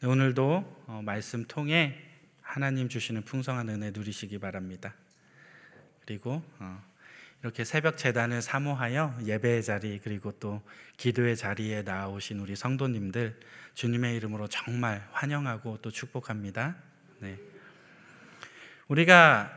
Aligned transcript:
네, 0.00 0.06
오늘도 0.06 0.84
어, 0.86 1.02
말씀 1.04 1.44
통해 1.44 2.00
하나님 2.40 2.88
주시는 2.88 3.22
풍성한 3.22 3.68
은혜 3.68 3.90
누리시기 3.90 4.38
바랍니다. 4.38 4.94
그리고 6.06 6.40
어, 6.60 6.80
이렇게 7.42 7.64
새벽 7.64 7.96
재단을 7.96 8.40
사모하여 8.40 9.18
예배의 9.24 9.64
자리 9.64 9.98
그리고 9.98 10.30
또 10.30 10.62
기도의 10.98 11.36
자리에 11.36 11.82
나오신 11.82 12.38
우리 12.38 12.54
성도님들 12.54 13.40
주님의 13.74 14.14
이름으로 14.14 14.46
정말 14.46 15.04
환영하고 15.10 15.78
또 15.82 15.90
축복합니다. 15.90 16.76
네. 17.18 17.36
우리가 18.86 19.50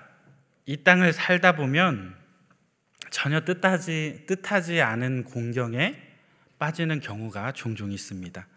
이 0.66 0.78
땅을 0.78 1.14
살다 1.14 1.56
보면 1.56 2.16
전혀 3.12 3.42
뜻하지 3.42 4.24
뜻하지 4.26 4.82
않은 4.82 5.26
공경에 5.26 6.02
빠지는 6.58 7.00
경우가 7.00 7.52
종종 7.52 7.92
있습니다. 7.92 8.48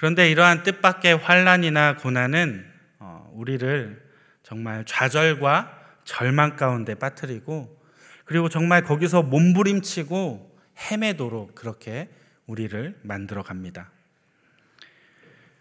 그런데 0.00 0.30
이러한 0.30 0.62
뜻밖의 0.62 1.18
환란이나 1.18 1.96
고난은 1.96 2.64
어, 3.00 3.30
우리를 3.34 4.02
정말 4.42 4.82
좌절과 4.86 5.78
절망 6.04 6.56
가운데 6.56 6.94
빠뜨리고 6.94 7.78
그리고 8.24 8.48
정말 8.48 8.82
거기서 8.82 9.20
몸부림치고 9.20 10.58
헤매도록 10.78 11.54
그렇게 11.54 12.08
우리를 12.46 12.98
만들어 13.02 13.42
갑니다. 13.42 13.90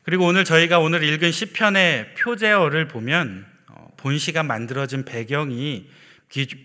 그리고 0.04 0.26
오늘 0.26 0.46
저희가 0.46 0.80
오늘 0.80 1.04
읽은 1.04 1.32
시편의 1.32 2.16
표제어를 2.16 2.88
보면 2.88 3.46
어, 3.68 3.92
본시가 3.98 4.44
만들어진 4.44 5.04
배경이 5.04 5.90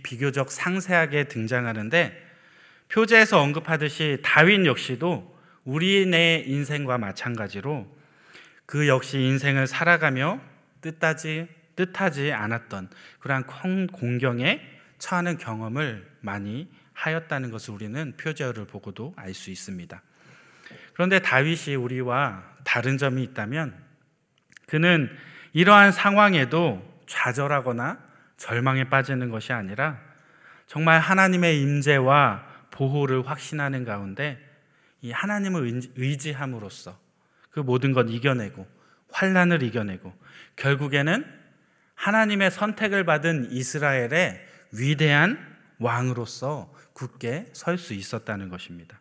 비교적 0.04 0.52
상세하게 0.52 1.24
등장하는데 1.24 2.22
표제에서 2.86 3.40
언급하듯이 3.40 4.18
다윈 4.22 4.64
역시도 4.64 5.33
우리네 5.64 6.44
인생과 6.46 6.98
마찬가지로 6.98 7.86
그 8.66 8.88
역시 8.88 9.18
인생을 9.18 9.66
살아가며 9.66 10.40
뜻하지 10.80 11.48
뜻하지 11.76 12.32
않았던 12.32 12.90
그러한 13.20 13.86
공경에 13.88 14.60
처하는 14.98 15.38
경험을 15.38 16.08
많이 16.20 16.70
하였다는 16.92 17.50
것을 17.50 17.74
우리는 17.74 18.14
표제어를 18.16 18.66
보고도 18.66 19.12
알 19.16 19.34
수 19.34 19.50
있습니다. 19.50 20.00
그런데 20.92 21.18
다윗이 21.18 21.74
우리와 21.74 22.44
다른 22.62 22.96
점이 22.96 23.22
있다면 23.24 23.74
그는 24.66 25.10
이러한 25.52 25.92
상황에도 25.92 26.82
좌절하거나 27.06 27.98
절망에 28.36 28.88
빠지는 28.88 29.30
것이 29.30 29.52
아니라 29.52 29.98
정말 30.66 31.00
하나님의 31.00 31.60
임재와 31.60 32.46
보호를 32.70 33.26
확신하는 33.28 33.84
가운데 33.84 34.38
이 35.04 35.12
하나님을 35.12 35.82
의지함으로써 35.96 36.98
그 37.50 37.60
모든 37.60 37.92
것 37.92 38.08
이겨내고 38.08 38.66
환란을 39.12 39.62
이겨내고 39.62 40.14
결국에는 40.56 41.26
하나님의 41.94 42.50
선택을 42.50 43.04
받은 43.04 43.52
이스라엘의 43.52 44.42
위대한 44.72 45.56
왕으로서 45.78 46.72
굳게 46.94 47.50
설 47.52 47.76
수 47.76 47.92
있었다는 47.92 48.48
것입니다. 48.48 48.98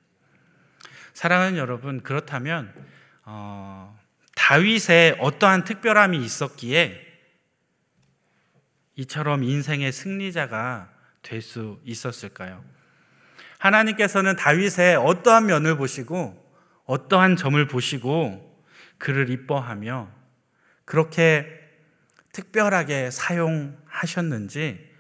사랑하는 1.13 1.57
여러분, 1.57 2.03
그렇다면 2.03 2.73
어, 3.23 3.97
다윗의 4.35 5.19
어떠한 5.21 5.63
특별함이 5.63 6.17
있었기에 6.17 6.99
이처럼 8.97 9.43
인생의 9.45 9.93
승리자가 9.93 10.91
될 11.21 11.41
수 11.41 11.79
있었을까요? 11.85 12.61
하나님께서는 13.63 14.35
다윗의 14.35 14.97
어떠한 14.97 15.45
면을 15.45 15.77
보시고 15.77 16.37
어떠한 16.85 17.37
점을 17.37 17.65
보시고 17.65 18.61
그를 18.97 19.29
이뻐하며 19.29 20.11
그렇게 20.83 21.47
특별하게 22.33 23.09
사용하셨는지 23.09 24.91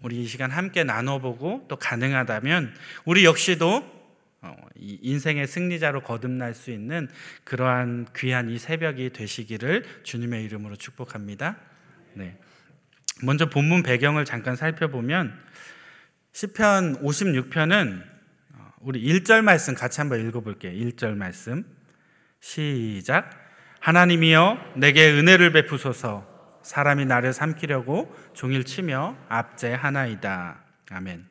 우리 0.00 0.22
이 0.22 0.26
시간 0.26 0.50
함께 0.50 0.82
나눠보고 0.82 1.66
또 1.68 1.76
가능하다면 1.76 2.74
우리 3.04 3.24
역시도 3.26 3.96
어, 4.42 4.56
인생의 4.76 5.46
승리자로 5.46 6.02
거듭날 6.02 6.54
수 6.54 6.70
있는 6.70 7.08
그러한 7.44 8.06
귀한 8.16 8.48
이 8.48 8.58
새벽이 8.58 9.10
되시기를 9.10 9.84
주님의 10.04 10.44
이름으로 10.44 10.76
축복합니다. 10.76 11.56
네. 12.14 12.38
먼저 13.22 13.48
본문 13.48 13.82
배경을 13.82 14.24
잠깐 14.24 14.56
살펴보면 14.56 15.38
시편 16.36 17.02
56편은 17.02 18.04
어, 18.56 18.72
우리 18.80 19.02
1절 19.02 19.40
말씀 19.40 19.74
같이 19.74 20.02
한번 20.02 20.20
읽어 20.20 20.40
볼게요. 20.40 20.70
1절 20.70 21.14
말씀 21.14 21.64
시작 22.40 23.30
하나님이여 23.80 24.74
내게 24.76 25.12
은혜를 25.12 25.52
베푸소서 25.52 26.26
사람이 26.62 27.06
나를 27.06 27.32
삼키려고 27.32 28.14
종일 28.34 28.64
치며 28.64 29.16
압제하나이다. 29.30 30.60
아멘. 30.90 31.26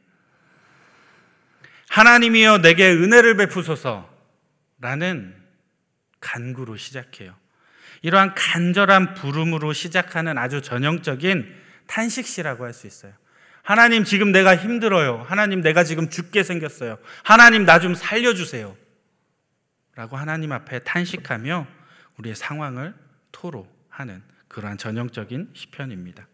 하나님이여 1.90 2.64
내게 2.64 2.90
은혜를 2.90 3.38
베푸소서 3.38 4.10
라는 4.82 5.36
간구로 6.20 6.78
시작해요. 6.78 7.36
이러한 8.02 8.34
간절한 8.34 9.14
부름으로 9.14 9.72
시작하는 9.72 10.40
아주 10.40 10.64
전형적인 10.64 11.54
탄식시라고 11.86 12.66
할 12.66 12.74
수 12.74 12.88
있어요. 12.88 13.14
하나님 13.66 14.04
지금 14.04 14.32
내가 14.32 14.56
힘들어요. 14.56 15.26
하나님 15.28 15.62
내가 15.62 15.84
지금 15.84 16.08
죽게 16.10 16.44
생겼어요. 16.44 17.00
하나님 17.24 17.66
나 17.66 17.80
좀 17.80 17.96
살려주세요. 17.96 18.78
라고 19.96 20.18
하나님 20.18 20.52
앞에 20.52 20.80
탄식하며 20.80 21.66
우리의 22.18 22.36
상황을 22.36 22.94
토로하는 23.32 24.22
그러한 24.48 24.78
전형적인 24.78 25.50
시편입니다. 25.54 26.28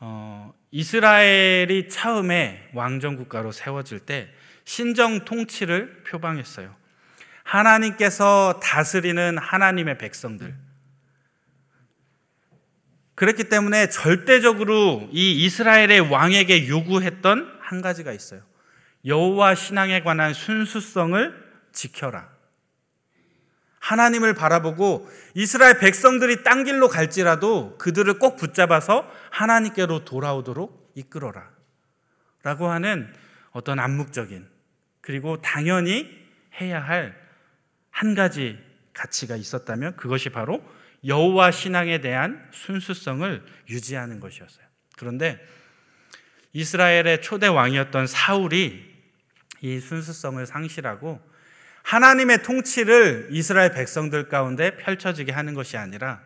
어, 0.00 0.52
이스라엘이 0.70 1.88
처음에 1.88 2.68
왕정 2.74 3.16
국가로 3.16 3.50
세워질 3.50 4.00
때 4.00 4.28
신정 4.64 5.24
통치를 5.24 6.04
표방했어요. 6.04 6.76
하나님께서 7.44 8.60
다스리는 8.62 9.38
하나님의 9.38 9.96
백성들. 9.96 10.54
그렇기 13.20 13.44
때문에 13.44 13.90
절대적으로 13.90 15.06
이 15.12 15.44
이스라엘의 15.44 16.10
왕에게 16.10 16.68
요구했던 16.68 17.58
한 17.60 17.82
가지가 17.82 18.12
있어요. 18.12 18.40
여호와 19.04 19.54
신앙에 19.54 20.02
관한 20.02 20.32
순수성을 20.32 21.50
지켜라. 21.70 22.30
하나님을 23.78 24.32
바라보고 24.32 25.06
이스라엘 25.34 25.78
백성들이 25.78 26.44
딴 26.44 26.64
길로 26.64 26.88
갈지라도 26.88 27.76
그들을 27.76 28.18
꼭 28.18 28.36
붙잡아서 28.36 29.06
하나님께로 29.30 30.06
돌아오도록 30.06 30.92
이끌어라. 30.94 31.50
라고 32.42 32.68
하는 32.70 33.12
어떤 33.50 33.78
암묵적인 33.78 34.48
그리고 35.02 35.42
당연히 35.42 36.08
해야 36.58 36.80
할 36.80 37.20
한 37.90 38.14
가지 38.14 38.58
가치가 38.94 39.36
있었다면 39.36 39.96
그것이 39.96 40.30
바로 40.30 40.62
여호와 41.04 41.50
신앙에 41.50 42.00
대한 42.00 42.48
순수성을 42.52 43.44
유지하는 43.68 44.20
것이었어요. 44.20 44.66
그런데 44.96 45.38
이스라엘의 46.52 47.22
초대 47.22 47.46
왕이었던 47.46 48.06
사울이 48.06 48.90
이 49.62 49.80
순수성을 49.80 50.44
상실하고 50.46 51.20
하나님의 51.82 52.42
통치를 52.42 53.28
이스라엘 53.30 53.72
백성들 53.72 54.28
가운데 54.28 54.76
펼쳐지게 54.76 55.32
하는 55.32 55.54
것이 55.54 55.76
아니라 55.76 56.20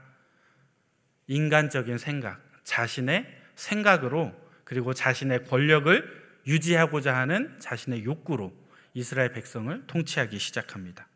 인간적인 1.26 1.98
생각, 1.98 2.40
자신의 2.64 3.26
생각으로 3.54 4.34
그리고 4.64 4.92
자신의 4.94 5.44
권력을 5.44 6.24
유지하고자 6.46 7.16
하는 7.16 7.58
자신의 7.60 8.04
욕구로 8.04 8.52
이스라엘 8.94 9.32
백성을 9.32 9.86
통치하기 9.86 10.38
시작합니다. 10.38 11.08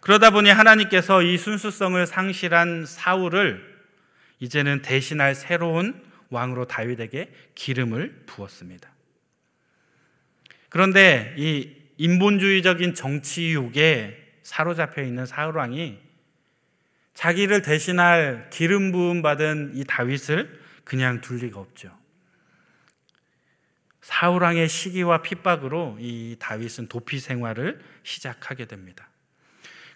그러다 0.00 0.30
보니 0.30 0.50
하나님께서 0.50 1.22
이 1.22 1.36
순수성을 1.36 2.06
상실한 2.06 2.86
사울을 2.86 3.78
이제는 4.40 4.82
대신할 4.82 5.34
새로운 5.34 6.02
왕으로 6.30 6.66
다윗에게 6.66 7.32
기름을 7.54 8.24
부었습니다. 8.26 8.88
그런데 10.68 11.34
이 11.36 11.74
인본주의적인 11.96 12.94
정치욕에 12.94 14.38
사로잡혀 14.42 15.02
있는 15.02 15.26
사울 15.26 15.56
왕이 15.56 15.98
자기를 17.14 17.62
대신할 17.62 18.50
기름 18.50 18.92
부음 18.92 19.22
받은 19.22 19.72
이 19.74 19.84
다윗을 19.84 20.60
그냥 20.84 21.20
둘 21.20 21.38
리가 21.38 21.58
없죠. 21.58 21.96
사울 24.00 24.42
왕의 24.42 24.68
시기와 24.68 25.22
핍박으로 25.22 25.98
이 26.00 26.36
다윗은 26.38 26.88
도피 26.88 27.18
생활을 27.18 27.80
시작하게 28.04 28.66
됩니다. 28.66 29.08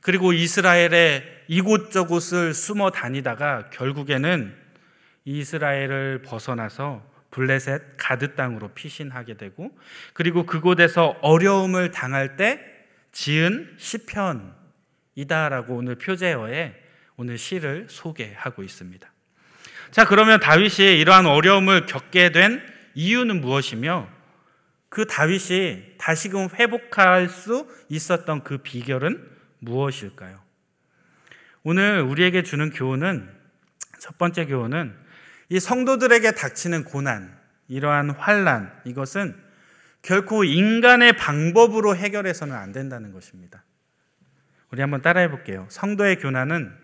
그리고 0.02 0.32
이스라엘의 0.32 1.44
이곳저곳을 1.48 2.54
숨어 2.54 2.90
다니다가 2.90 3.70
결국에는 3.70 4.54
이스라엘을 5.24 6.22
벗어나서 6.22 7.08
블레셋 7.30 7.96
가드 7.96 8.34
땅으로 8.34 8.68
피신하게 8.74 9.36
되고 9.36 9.70
그리고 10.12 10.44
그곳에서 10.44 11.16
어려움을 11.22 11.92
당할 11.92 12.36
때 12.36 12.60
지은 13.12 13.76
시편이다라고 13.78 15.76
오늘 15.76 15.94
표제어에 15.94 16.74
오늘 17.16 17.38
시를 17.38 17.86
소개하고 17.88 18.64
있습니다. 18.64 19.10
자, 19.92 20.04
그러면 20.04 20.40
다윗이 20.40 20.98
이러한 20.98 21.26
어려움을 21.26 21.86
겪게 21.86 22.32
된 22.32 22.60
이유는 22.94 23.40
무엇이며 23.40 24.08
그 24.88 25.06
다윗이 25.06 25.98
다시금 25.98 26.48
회복할 26.54 27.28
수 27.28 27.68
있었던 27.88 28.42
그 28.42 28.58
비결은 28.58 29.31
무엇일까요? 29.62 30.40
오늘 31.62 32.00
우리에게 32.02 32.42
주는 32.42 32.70
교훈은 32.70 33.28
첫 33.98 34.18
번째 34.18 34.46
교훈은 34.46 34.94
이 35.48 35.60
성도들에게 35.60 36.32
닥치는 36.32 36.84
고난, 36.84 37.38
이러한 37.68 38.10
환란 38.10 38.72
이것은 38.84 39.36
결코 40.02 40.42
인간의 40.44 41.16
방법으로 41.16 41.94
해결해서는 41.94 42.54
안 42.54 42.72
된다는 42.72 43.12
것입니다. 43.12 43.62
우리 44.70 44.80
한번 44.80 45.02
따라해 45.02 45.30
볼게요. 45.30 45.66
성도의 45.70 46.18
교난은 46.18 46.76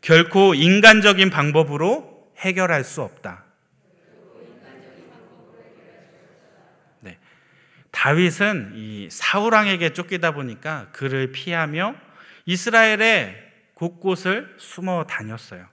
결코 0.00 0.54
인간적인 0.54 1.28
방법으로 1.28 2.32
해결할 2.38 2.84
수 2.84 3.02
없다. 3.02 3.44
네. 7.00 7.18
다윗은 7.98 8.74
이 8.76 9.08
사울 9.10 9.54
왕에게 9.54 9.92
쫓기다 9.92 10.30
보니까 10.30 10.86
그를 10.92 11.32
피하며 11.32 11.96
이스라엘의 12.46 13.34
곳곳을 13.74 14.54
숨어 14.56 15.04
다녔어요. 15.08 15.66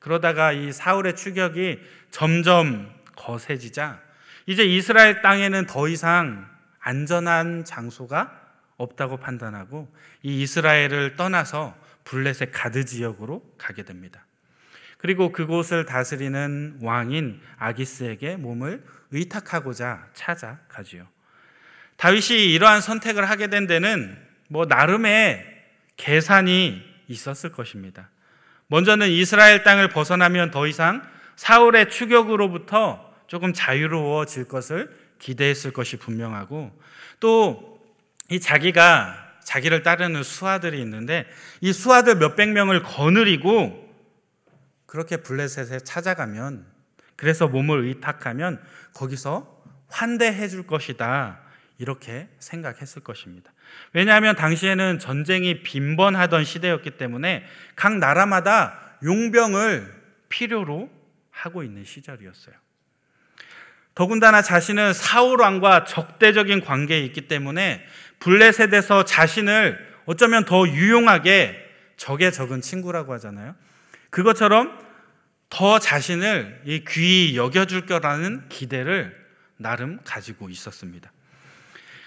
그러다가 0.00 0.52
이 0.52 0.72
사울의 0.72 1.14
추격이 1.14 1.78
점점 2.10 2.90
거세지자 3.16 4.00
이제 4.46 4.64
이스라엘 4.64 5.20
땅에는 5.20 5.66
더 5.66 5.88
이상 5.88 6.48
안전한 6.80 7.66
장소가 7.66 8.32
없다고 8.78 9.18
판단하고 9.18 9.94
이 10.22 10.40
이스라엘을 10.40 11.16
떠나서 11.16 11.76
블레셋 12.04 12.50
가드 12.50 12.86
지역으로 12.86 13.44
가게 13.58 13.82
됩니다. 13.82 14.24
그리고 14.96 15.32
그곳을 15.32 15.84
다스리는 15.84 16.78
왕인 16.80 17.42
아기스에게 17.58 18.36
몸을 18.36 18.82
의탁하고자 19.10 20.06
찾아가지요. 20.14 21.17
다윗이 21.98 22.52
이러한 22.52 22.80
선택을 22.80 23.28
하게 23.28 23.48
된 23.48 23.66
데는 23.66 24.18
뭐 24.48 24.64
나름의 24.64 25.44
계산이 25.96 26.82
있었을 27.06 27.52
것입니다. 27.52 28.08
먼저는 28.66 29.08
이스라엘 29.08 29.62
땅을 29.62 29.90
벗어나면 29.90 30.50
더 30.50 30.66
이상 30.66 31.02
사울의 31.36 31.90
추격으로부터 31.90 33.14
조금 33.26 33.52
자유로워질 33.52 34.48
것을 34.48 34.90
기대했을 35.18 35.72
것이 35.72 35.96
분명하고 35.98 36.72
또 37.20 37.78
이 38.30 38.40
자기가 38.40 39.26
자기를 39.42 39.82
따르는 39.82 40.22
수하들이 40.22 40.80
있는데 40.82 41.26
이 41.60 41.72
수하들 41.72 42.16
몇백 42.16 42.50
명을 42.50 42.82
거느리고 42.82 43.88
그렇게 44.86 45.18
블레셋에 45.18 45.80
찾아가면 45.80 46.66
그래서 47.16 47.48
몸을 47.48 47.84
의탁하면 47.84 48.62
거기서 48.92 49.62
환대해 49.88 50.48
줄 50.48 50.66
것이다. 50.66 51.40
이렇게 51.78 52.28
생각했을 52.40 53.02
것입니다. 53.02 53.52
왜냐하면 53.92 54.34
당시에는 54.34 54.98
전쟁이 54.98 55.62
빈번하던 55.62 56.44
시대였기 56.44 56.92
때문에 56.92 57.44
각 57.76 57.98
나라마다 57.98 58.96
용병을 59.04 59.94
필요로 60.28 60.90
하고 61.30 61.62
있는 61.62 61.84
시절이었어요. 61.84 62.54
더군다나 63.94 64.42
자신은 64.42 64.92
사울 64.92 65.40
왕과 65.40 65.84
적대적인 65.84 66.64
관계에 66.64 67.00
있기 67.06 67.22
때문에 67.22 67.84
블레셋에서 68.20 69.04
자신을 69.04 69.78
어쩌면 70.06 70.44
더 70.44 70.66
유용하게 70.68 71.64
적에 71.96 72.30
적은 72.30 72.60
친구라고 72.60 73.12
하잖아요. 73.14 73.54
그것처럼 74.10 74.78
더 75.50 75.78
자신을 75.78 76.62
귀히 76.88 77.36
여겨줄 77.36 77.86
거라는 77.86 78.48
기대를 78.48 79.16
나름 79.56 79.98
가지고 80.04 80.48
있었습니다. 80.48 81.10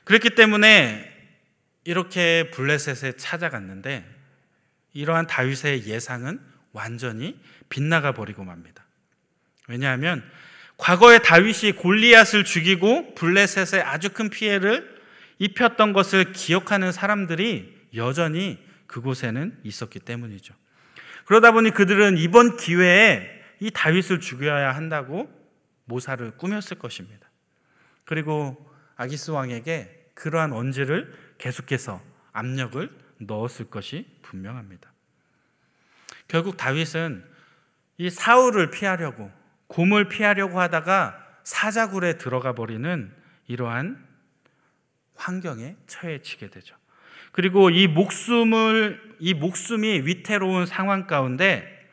그렇기 0.03 0.31
때문에 0.31 1.09
이렇게 1.83 2.51
블레셋에 2.51 3.13
찾아갔는데 3.17 4.05
이러한 4.93 5.27
다윗의 5.27 5.85
예상은 5.87 6.39
완전히 6.73 7.39
빗나가 7.69 8.13
버리고 8.13 8.43
맙니다. 8.43 8.85
왜냐하면 9.67 10.23
과거에 10.77 11.19
다윗이 11.19 11.73
골리앗을 11.73 12.43
죽이고 12.43 13.15
블레셋에 13.15 13.81
아주 13.81 14.09
큰 14.09 14.29
피해를 14.29 14.99
입혔던 15.39 15.93
것을 15.93 16.33
기억하는 16.33 16.91
사람들이 16.91 17.81
여전히 17.95 18.59
그곳에는 18.87 19.59
있었기 19.63 19.99
때문이죠. 19.99 20.53
그러다 21.25 21.51
보니 21.51 21.71
그들은 21.71 22.17
이번 22.17 22.57
기회에 22.57 23.41
이 23.59 23.71
다윗을 23.71 24.19
죽여야 24.19 24.75
한다고 24.75 25.31
모사를 25.85 26.31
꾸몄을 26.31 26.77
것입니다. 26.79 27.29
그리고 28.05 28.70
아기스 29.01 29.31
왕에게 29.31 30.11
그러한 30.13 30.53
언지를 30.53 31.11
계속해서 31.39 32.03
압력을 32.33 32.87
넣었을 33.17 33.71
것이 33.71 34.05
분명합니다. 34.21 34.91
결국 36.27 36.55
다윗은 36.55 37.25
이 37.97 38.09
사울을 38.11 38.69
피하려고 38.69 39.31
곰을 39.67 40.07
피하려고 40.07 40.59
하다가 40.59 41.17
사자굴에 41.43 42.19
들어가 42.19 42.53
버리는 42.53 43.11
이러한 43.47 44.05
환경에 45.15 45.75
처해지게 45.87 46.51
되죠. 46.51 46.75
그리고 47.31 47.71
이 47.71 47.87
목숨을 47.87 49.15
이 49.19 49.33
목숨이 49.33 50.01
위태로운 50.01 50.67
상황 50.67 51.07
가운데 51.07 51.89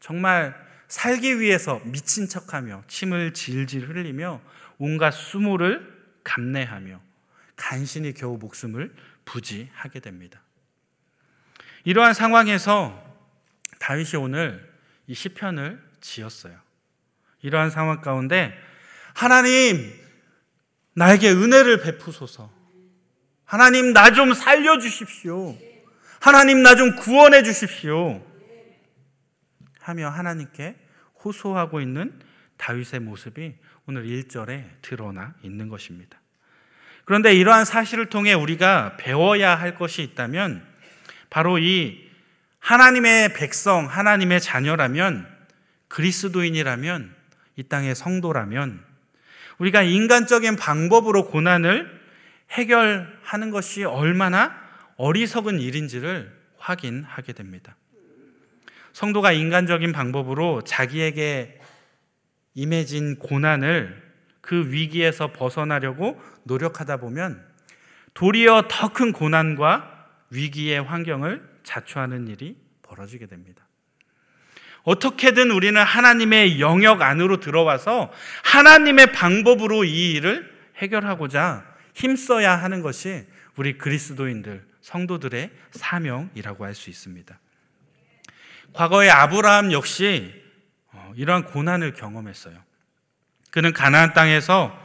정말 0.00 0.56
살기 0.88 1.38
위해서 1.38 1.80
미친 1.84 2.26
척하며 2.26 2.82
침을 2.88 3.34
질질 3.34 3.88
흘리며 3.88 4.40
온갖 4.78 5.12
수모를 5.12 5.99
감내하며 6.30 7.00
간신히 7.56 8.14
겨우 8.14 8.38
목숨을 8.38 8.94
부지하게 9.24 9.98
됩니다. 9.98 10.40
이러한 11.84 12.14
상황에서 12.14 13.02
다윗이 13.80 14.22
오늘 14.22 14.72
이 15.08 15.14
시편을 15.14 15.82
지었어요. 16.00 16.56
이러한 17.42 17.70
상황 17.70 18.00
가운데 18.00 18.56
하나님 19.14 19.92
나에게 20.94 21.30
은혜를 21.30 21.82
베푸소서. 21.82 22.52
하나님 23.44 23.92
나 23.92 24.12
좀 24.12 24.32
살려 24.32 24.78
주십시오. 24.78 25.56
하나님 26.20 26.62
나 26.62 26.76
좀 26.76 26.94
구원해 26.96 27.42
주십시오. 27.42 28.24
하며 29.80 30.08
하나님께 30.08 30.76
호소하고 31.24 31.80
있는 31.80 32.20
다윗의 32.56 33.00
모습이 33.00 33.54
오늘 33.86 34.04
1절에 34.04 34.82
드러나 34.82 35.34
있는 35.42 35.68
것입니다. 35.68 36.19
그런데 37.10 37.34
이러한 37.34 37.64
사실을 37.64 38.06
통해 38.06 38.34
우리가 38.34 38.96
배워야 38.96 39.56
할 39.56 39.74
것이 39.74 40.00
있다면 40.00 40.64
바로 41.28 41.58
이 41.58 42.08
하나님의 42.60 43.34
백성, 43.34 43.86
하나님의 43.86 44.40
자녀라면 44.40 45.26
그리스도인이라면 45.88 47.12
이 47.56 47.64
땅의 47.64 47.96
성도라면 47.96 48.84
우리가 49.58 49.82
인간적인 49.82 50.54
방법으로 50.54 51.26
고난을 51.26 52.00
해결하는 52.52 53.50
것이 53.50 53.82
얼마나 53.82 54.54
어리석은 54.96 55.58
일인지를 55.58 56.32
확인하게 56.58 57.32
됩니다. 57.32 57.74
성도가 58.92 59.32
인간적인 59.32 59.90
방법으로 59.90 60.62
자기에게 60.62 61.60
임해진 62.54 63.18
고난을 63.18 64.09
그 64.50 64.72
위기에서 64.72 65.32
벗어나려고 65.32 66.20
노력하다 66.42 66.96
보면 66.96 67.40
도리어 68.14 68.64
더 68.68 68.88
큰 68.88 69.12
고난과 69.12 70.08
위기의 70.30 70.82
환경을 70.82 71.48
자초하는 71.62 72.26
일이 72.26 72.56
벌어지게 72.82 73.26
됩니다. 73.26 73.64
어떻게든 74.82 75.52
우리는 75.52 75.80
하나님의 75.80 76.60
영역 76.60 77.00
안으로 77.02 77.38
들어와서 77.38 78.10
하나님의 78.42 79.12
방법으로 79.12 79.84
이 79.84 80.14
일을 80.14 80.52
해결하고자 80.78 81.64
힘써야 81.94 82.56
하는 82.56 82.82
것이 82.82 83.28
우리 83.54 83.78
그리스도인들, 83.78 84.66
성도들의 84.80 85.48
사명이라고 85.70 86.64
할 86.64 86.74
수 86.74 86.90
있습니다. 86.90 87.38
과거에 88.72 89.10
아브라함 89.10 89.70
역시 89.70 90.34
어, 90.92 91.12
이러한 91.14 91.44
고난을 91.44 91.92
경험했어요. 91.92 92.68
그는 93.50 93.72
가나안 93.72 94.12
땅에서 94.12 94.78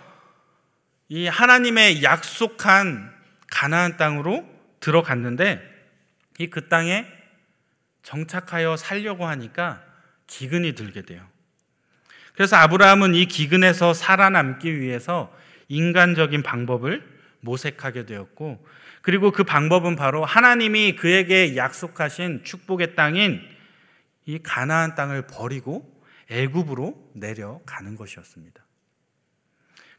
이 1.07 1.27
하나님의 1.27 2.03
약속한 2.03 3.13
가나안 3.47 3.97
땅으로 3.97 4.47
들어갔는데 4.79 5.61
이 6.39 6.47
그 6.47 6.67
땅에 6.67 7.05
정착하여 8.03 8.77
살려고 8.77 9.25
하니까 9.25 9.81
기근이 10.27 10.73
들게 10.73 11.01
돼요. 11.01 11.25
그래서 12.33 12.57
아브라함은 12.57 13.15
이 13.15 13.25
기근에서 13.25 13.93
살아남기 13.93 14.79
위해서 14.79 15.33
인간적인 15.69 16.43
방법을 16.43 17.03
모색하게 17.39 18.05
되었고 18.05 18.65
그리고 19.01 19.31
그 19.31 19.43
방법은 19.43 19.95
바로 19.95 20.25
하나님이 20.25 20.95
그에게 20.95 21.55
약속하신 21.55 22.43
축복의 22.43 22.95
땅인 22.95 23.41
이 24.25 24.39
가나안 24.39 24.95
땅을 24.95 25.27
버리고 25.27 25.94
애굽으로 26.29 27.11
내려가는 27.13 27.95
것이었습니다. 27.95 28.63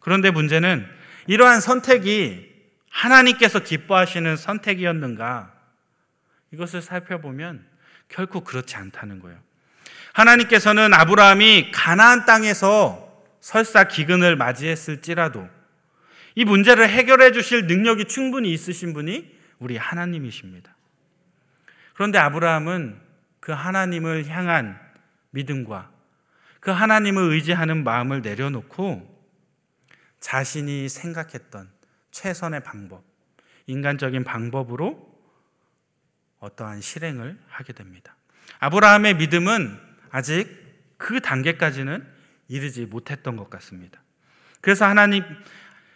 그런데 0.00 0.30
문제는 0.30 0.86
이러한 1.26 1.60
선택이 1.60 2.54
하나님께서 2.90 3.60
기뻐하시는 3.60 4.36
선택이었는가? 4.36 5.52
이것을 6.52 6.80
살펴보면 6.82 7.66
결코 8.08 8.42
그렇지 8.42 8.76
않다는 8.76 9.20
거예요. 9.20 9.38
하나님께서는 10.12 10.94
아브라함이 10.94 11.72
가나안 11.72 12.24
땅에서 12.24 13.24
설사 13.40 13.84
기근을 13.84 14.36
맞이했을지라도 14.36 15.48
이 16.34 16.44
문제를 16.44 16.88
해결해 16.88 17.32
주실 17.32 17.66
능력이 17.66 18.06
충분히 18.06 18.52
있으신 18.52 18.92
분이 18.92 19.36
우리 19.58 19.76
하나님이십니다. 19.76 20.74
그런데 21.94 22.18
아브라함은 22.18 23.00
그 23.40 23.52
하나님을 23.52 24.26
향한 24.28 24.78
믿음과 25.30 25.90
그 26.60 26.70
하나님을 26.70 27.32
의지하는 27.32 27.84
마음을 27.84 28.22
내려놓고 28.22 29.14
자신이 30.20 30.88
생각했던 30.88 31.70
최선의 32.10 32.64
방법, 32.64 33.04
인간적인 33.66 34.24
방법으로 34.24 35.14
어떠한 36.40 36.80
실행을 36.80 37.38
하게 37.48 37.72
됩니다. 37.72 38.16
아브라함의 38.58 39.16
믿음은 39.16 39.78
아직 40.10 40.48
그 40.96 41.20
단계까지는 41.20 42.06
이르지 42.48 42.86
못했던 42.86 43.36
것 43.36 43.50
같습니다. 43.50 44.00
그래서 44.60 44.86
하나님, 44.86 45.24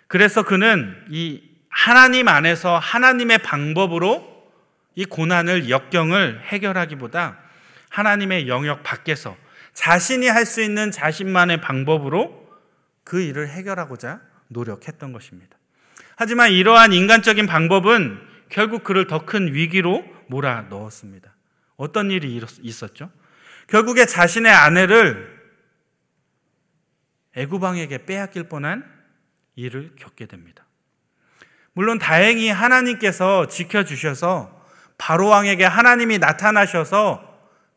그래서 0.08 0.42
그는 0.42 0.94
이 1.08 1.42
하나님 1.68 2.28
안에서 2.28 2.78
하나님의 2.78 3.38
방법으로 3.38 4.28
이 4.94 5.04
고난을, 5.04 5.70
역경을 5.70 6.42
해결하기보다 6.44 7.38
하나님의 7.88 8.48
영역 8.48 8.82
밖에서 8.82 9.36
자신이 9.80 10.28
할 10.28 10.44
수 10.44 10.60
있는 10.60 10.90
자신만의 10.90 11.62
방법으로 11.62 12.46
그 13.02 13.22
일을 13.22 13.48
해결하고자 13.48 14.20
노력했던 14.48 15.10
것입니다. 15.14 15.56
하지만 16.16 16.50
이러한 16.50 16.92
인간적인 16.92 17.46
방법은 17.46 18.20
결국 18.50 18.84
그를 18.84 19.06
더 19.06 19.24
큰 19.24 19.54
위기로 19.54 20.04
몰아 20.26 20.66
넣었습니다. 20.68 21.34
어떤 21.76 22.10
일이 22.10 22.42
있었죠? 22.60 23.10
결국에 23.68 24.04
자신의 24.04 24.52
아내를 24.52 25.40
애구방에게 27.36 28.04
빼앗길 28.04 28.50
뻔한 28.50 28.84
일을 29.54 29.92
겪게 29.96 30.26
됩니다. 30.26 30.66
물론 31.72 31.98
다행히 31.98 32.50
하나님께서 32.50 33.46
지켜주셔서 33.46 34.62
바로왕에게 34.98 35.64
하나님이 35.64 36.18
나타나셔서 36.18 37.29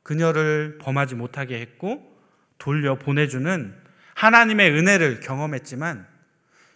그녀를 0.04 0.78
범하지 0.82 1.16
못하게 1.16 1.60
했고 1.60 2.14
돌려 2.58 2.96
보내주는 2.96 3.76
하나님의 4.16 4.72
은혜를 4.72 5.22
경험했지만 5.22 6.06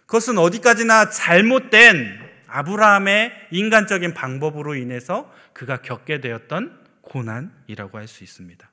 그것은 0.06 0.38
어디까지나 0.38 1.10
잘못된 1.10 2.18
아브라함의 2.46 3.48
인간적인 3.50 4.14
방법으로 4.14 4.74
인해서 4.74 5.32
그가 5.52 5.82
겪게 5.82 6.20
되었던 6.20 6.86
고난이라고 7.02 7.98
할 7.98 8.08
수 8.08 8.24
있습니다. 8.24 8.70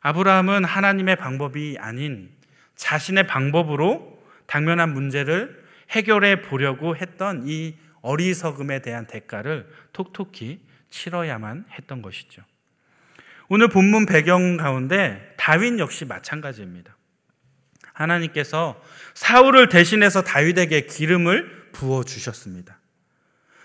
아브라함은 0.00 0.64
하나님의 0.64 1.16
방법이 1.16 1.76
아닌 1.80 2.30
자신의 2.76 3.26
방법으로 3.26 4.22
당면한 4.46 4.92
문제를 4.92 5.64
해결해 5.90 6.42
보려고 6.42 6.96
했던 6.96 7.44
이 7.46 7.76
어리석음에 8.02 8.82
대한 8.82 9.06
대가를 9.06 9.68
톡톡히 9.92 10.60
치러야만 10.94 11.64
했던 11.72 12.02
것이죠. 12.02 12.42
오늘 13.48 13.68
본문 13.68 14.06
배경 14.06 14.56
가운데 14.56 15.34
다윈 15.36 15.80
역시 15.80 16.04
마찬가지입니다. 16.04 16.96
하나님께서 17.92 18.80
사울을 19.14 19.68
대신해서 19.68 20.22
다윗에게 20.22 20.86
기름을 20.86 21.70
부어 21.72 22.04
주셨습니다. 22.04 22.78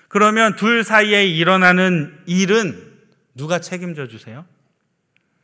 그러면 0.08 0.56
둘 0.56 0.84
사이에 0.84 1.26
일어나는 1.26 2.20
일은 2.26 3.00
누가 3.36 3.60
책임져 3.60 4.08
주세요? 4.08 4.46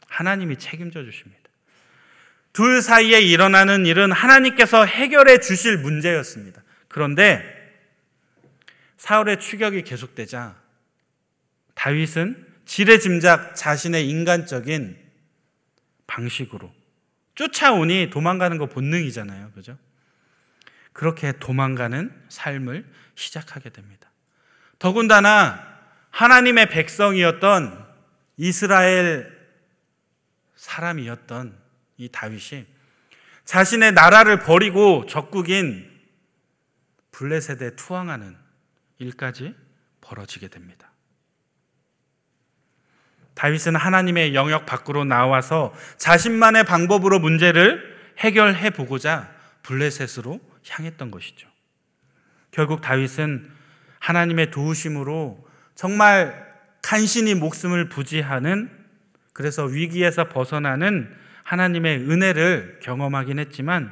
하나님이 0.07 0.57
책임져 0.57 1.03
주십니다. 1.03 1.43
둘 2.51 2.81
사이에 2.81 3.21
일어나는 3.21 3.85
일은 3.85 4.11
하나님께서 4.11 4.85
해결해 4.85 5.39
주실 5.39 5.77
문제였습니다. 5.77 6.63
그런데 6.87 7.43
사울의 8.97 9.39
추격이 9.39 9.83
계속되자 9.83 10.64
다윗은 11.85 12.43
지레짐작 12.65 13.55
자신의 13.55 14.09
인간적인 14.09 14.97
방식으로 16.07 16.73
쫓아오니 17.35 18.09
도망가는 18.09 18.57
거 18.57 18.65
본능이잖아요. 18.65 19.51
그죠? 19.51 19.77
그렇게 20.93 21.31
도망가는 21.33 22.11
삶을 22.29 22.91
시작하게 23.13 23.69
됩니다. 23.69 24.09
더군다나 24.79 25.63
하나님의 26.09 26.69
백성이었던 26.69 27.85
이스라엘 28.37 29.31
사람이었던 30.55 31.55
이 31.97 32.09
다윗이 32.09 32.65
자신의 33.43 33.91
나라를 33.91 34.39
버리고 34.39 35.05
적국인 35.05 35.87
블레셋에 37.11 37.75
투항하는 37.75 38.35
일까지 38.97 39.53
벌어지게 40.01 40.47
됩니다. 40.47 40.84
다윗은 43.35 43.75
하나님의 43.75 44.33
영역 44.33 44.65
밖으로 44.65 45.03
나와서 45.03 45.73
자신만의 45.97 46.63
방법으로 46.63 47.19
문제를 47.19 47.95
해결해 48.17 48.69
보고자 48.71 49.29
블레셋으로 49.63 50.39
향했던 50.67 51.11
것이죠. 51.11 51.47
결국 52.51 52.81
다윗은 52.81 53.51
하나님의 53.99 54.51
도우심으로 54.51 55.45
정말 55.75 56.45
간신히 56.81 57.35
목숨을 57.35 57.89
부지하는 57.89 58.69
그래서 59.33 59.65
위기에서 59.65 60.29
벗어나는 60.29 61.13
하나님의 61.43 62.09
은혜를 62.09 62.79
경험하긴 62.81 63.39
했지만 63.39 63.91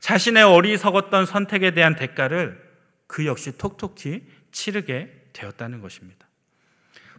자신의 0.00 0.42
어리석었던 0.42 1.24
선택에 1.24 1.70
대한 1.70 1.96
대가를 1.96 2.62
그 3.06 3.24
역시 3.24 3.56
톡톡히 3.56 4.28
치르게 4.52 5.28
되었다는 5.32 5.80
것입니다. 5.80 6.26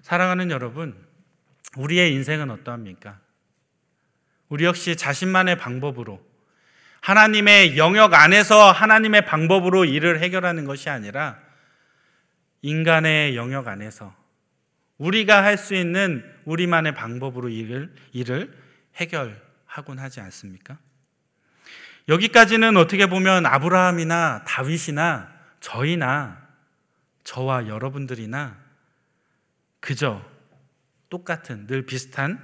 사랑하는 0.03 0.51
여러분, 0.51 0.95
우리의 1.75 2.13
인생은 2.13 2.49
어떠합니까? 2.51 3.19
우리 4.49 4.65
역시 4.65 4.95
자신만의 4.95 5.57
방법으로 5.57 6.23
하나님의 7.01 7.77
영역 7.77 8.13
안에서 8.13 8.71
하나님의 8.71 9.25
방법으로 9.25 9.85
일을 9.85 10.19
해결하는 10.19 10.65
것이 10.65 10.89
아니라 10.89 11.39
인간의 12.61 13.35
영역 13.35 13.67
안에서 13.67 14.15
우리가 14.97 15.43
할 15.43 15.57
수 15.57 15.75
있는 15.75 16.23
우리만의 16.45 16.95
방법으로 16.95 17.49
일을, 17.49 17.93
일을 18.13 18.57
해결하곤 18.95 19.99
하지 19.99 20.21
않습니까? 20.21 20.77
여기까지는 22.07 22.77
어떻게 22.77 23.07
보면 23.07 23.45
아브라함이나 23.45 24.43
다윗이나 24.45 25.33
저희나 25.59 26.47
저와 27.23 27.67
여러분들이나 27.67 28.57
그저 29.79 30.23
똑같은 31.09 31.67
늘 31.67 31.85
비슷한 31.85 32.41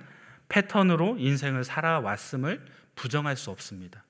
패턴으로 0.49 1.17
인생을 1.17 1.63
살아왔음을 1.63 2.61
부정할 2.95 3.37
수 3.37 3.51
없습니다. 3.51 4.03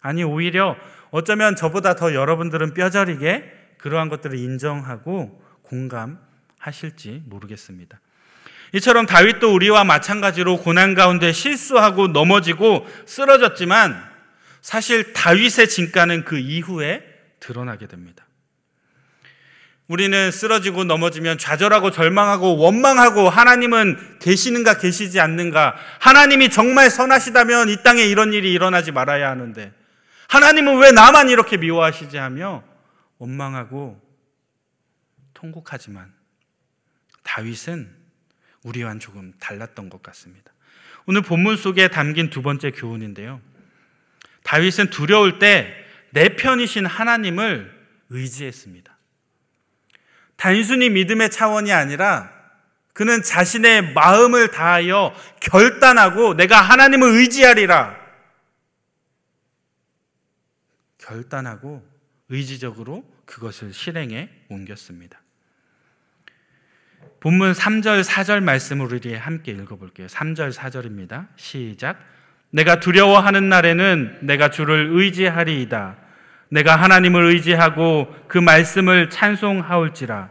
아니, 0.00 0.22
오히려 0.22 0.76
어쩌면 1.10 1.56
저보다 1.56 1.94
더 1.94 2.14
여러분들은 2.14 2.74
뼈저리게 2.74 3.74
그러한 3.78 4.08
것들을 4.08 4.38
인정하고 4.38 5.42
공감하실지 5.62 7.24
모르겠습니다. 7.26 8.00
이처럼 8.74 9.06
다윗도 9.06 9.52
우리와 9.54 9.84
마찬가지로 9.84 10.58
고난 10.58 10.94
가운데 10.94 11.32
실수하고 11.32 12.08
넘어지고 12.08 12.86
쓰러졌지만 13.06 14.08
사실 14.60 15.12
다윗의 15.12 15.68
진가는 15.68 16.24
그 16.24 16.38
이후에 16.38 17.02
드러나게 17.40 17.86
됩니다. 17.86 18.27
우리는 19.88 20.30
쓰러지고 20.30 20.84
넘어지면 20.84 21.38
좌절하고 21.38 21.90
절망하고 21.90 22.58
원망하고 22.58 23.28
하나님은 23.28 24.18
계시는가 24.20 24.78
계시지 24.78 25.18
않는가 25.18 25.76
하나님이 26.00 26.50
정말 26.50 26.90
선하시다면 26.90 27.70
이 27.70 27.82
땅에 27.82 28.02
이런 28.02 28.32
일이 28.32 28.52
일어나지 28.52 28.92
말아야 28.92 29.30
하는데 29.30 29.72
하나님은 30.28 30.78
왜 30.78 30.92
나만 30.92 31.30
이렇게 31.30 31.56
미워하시지 31.56 32.18
하며 32.18 32.62
원망하고 33.18 34.00
통곡하지만 35.34 36.12
다윗은 37.22 37.90
우리와는 38.64 39.00
조금 39.00 39.32
달랐던 39.40 39.88
것 39.88 40.02
같습니다. 40.02 40.52
오늘 41.06 41.22
본문 41.22 41.56
속에 41.56 41.88
담긴 41.88 42.28
두 42.28 42.42
번째 42.42 42.70
교훈인데요. 42.70 43.40
다윗은 44.44 44.90
두려울 44.90 45.38
때 45.38 45.88
내 46.10 46.36
편이신 46.36 46.86
하나님을 46.86 47.72
의지했습니다. 48.10 48.97
단순히 50.38 50.88
믿음의 50.88 51.30
차원이 51.30 51.72
아니라 51.72 52.32
그는 52.94 53.22
자신의 53.22 53.92
마음을 53.92 54.50
다하여 54.50 55.14
결단하고 55.40 56.34
내가 56.34 56.60
하나님을 56.60 57.10
의지하리라. 57.10 57.96
결단하고 60.98 61.86
의지적으로 62.28 63.04
그것을 63.24 63.72
실행에 63.72 64.30
옮겼습니다. 64.48 65.20
본문 67.20 67.52
3절, 67.52 68.04
4절 68.04 68.40
말씀을 68.42 68.92
우리 68.92 69.14
함께 69.14 69.52
읽어볼게요. 69.52 70.06
3절, 70.06 70.52
4절입니다. 70.52 71.28
시작. 71.36 71.98
내가 72.50 72.78
두려워하는 72.78 73.48
날에는 73.48 74.20
내가 74.22 74.50
주를 74.50 74.90
의지하리이다. 74.92 76.07
내가 76.50 76.76
하나님을 76.76 77.24
의지하고 77.24 78.14
그 78.26 78.38
말씀을 78.38 79.10
찬송하올지라. 79.10 80.30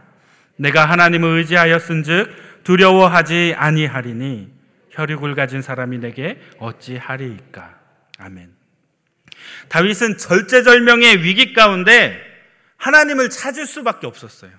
내가 0.56 0.86
하나님을 0.86 1.38
의지하였은즉 1.38 2.64
두려워하지 2.64 3.54
아니하리니 3.56 4.50
혈육을 4.90 5.34
가진 5.34 5.62
사람이 5.62 5.98
내게 5.98 6.40
어찌하리이까. 6.58 7.78
아멘. 8.18 8.52
다윗은 9.68 10.18
절제절명의 10.18 11.22
위기 11.22 11.52
가운데 11.52 12.20
하나님을 12.76 13.30
찾을 13.30 13.66
수밖에 13.66 14.06
없었어요. 14.06 14.50